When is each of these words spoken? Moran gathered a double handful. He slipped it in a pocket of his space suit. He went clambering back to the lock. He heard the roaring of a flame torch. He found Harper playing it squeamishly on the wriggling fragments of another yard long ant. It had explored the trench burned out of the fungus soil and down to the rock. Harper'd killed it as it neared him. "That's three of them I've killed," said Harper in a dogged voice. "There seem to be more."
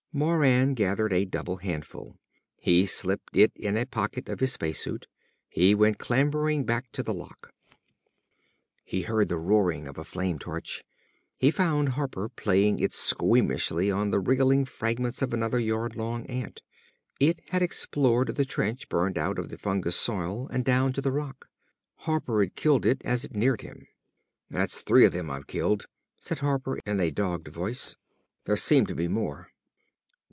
Moran 0.13 0.73
gathered 0.73 1.13
a 1.13 1.23
double 1.23 1.55
handful. 1.55 2.17
He 2.57 2.85
slipped 2.85 3.37
it 3.37 3.53
in 3.55 3.77
a 3.77 3.85
pocket 3.85 4.27
of 4.27 4.41
his 4.41 4.51
space 4.51 4.77
suit. 4.83 5.07
He 5.47 5.73
went 5.73 5.99
clambering 5.99 6.65
back 6.65 6.89
to 6.91 7.01
the 7.01 7.13
lock. 7.13 7.53
He 8.83 9.03
heard 9.03 9.29
the 9.29 9.37
roaring 9.37 9.87
of 9.87 9.97
a 9.97 10.03
flame 10.03 10.37
torch. 10.37 10.83
He 11.39 11.49
found 11.49 11.91
Harper 11.95 12.27
playing 12.27 12.79
it 12.81 12.91
squeamishly 12.91 13.89
on 13.89 14.09
the 14.11 14.19
wriggling 14.19 14.65
fragments 14.65 15.21
of 15.21 15.33
another 15.33 15.59
yard 15.59 15.95
long 15.95 16.25
ant. 16.25 16.61
It 17.21 17.39
had 17.51 17.61
explored 17.61 18.35
the 18.35 18.43
trench 18.43 18.89
burned 18.89 19.17
out 19.17 19.39
of 19.39 19.47
the 19.47 19.57
fungus 19.57 19.95
soil 19.95 20.49
and 20.49 20.65
down 20.65 20.91
to 20.91 20.99
the 20.99 21.13
rock. 21.13 21.47
Harper'd 21.99 22.55
killed 22.57 22.85
it 22.85 23.01
as 23.05 23.23
it 23.23 23.33
neared 23.33 23.61
him. 23.61 23.87
"That's 24.49 24.81
three 24.81 25.05
of 25.05 25.13
them 25.13 25.31
I've 25.31 25.47
killed," 25.47 25.85
said 26.19 26.39
Harper 26.39 26.79
in 26.85 26.99
a 26.99 27.11
dogged 27.11 27.47
voice. 27.47 27.95
"There 28.43 28.57
seem 28.57 28.85
to 28.87 28.93
be 28.93 29.07
more." 29.07 29.47